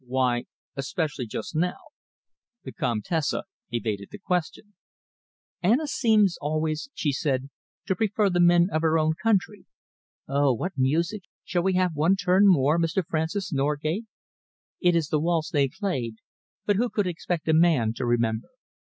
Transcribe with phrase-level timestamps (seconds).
[0.03, 0.45] "Why
[0.75, 1.93] 'especially just now'?"
[2.63, 3.35] The Comtesse
[3.69, 4.73] evaded the question.
[5.61, 7.51] "Anna seemed always," she said,
[7.85, 9.67] "to prefer the men of her own country.
[10.27, 11.21] Oh, what music!
[11.43, 13.05] Shall we have one turn more, Mr.
[13.07, 14.05] Francis Norgate?
[14.79, 16.15] It is the waltz they played
[16.65, 18.49] but who could expect a man to remember!"